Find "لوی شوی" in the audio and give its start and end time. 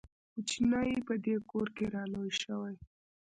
2.13-2.75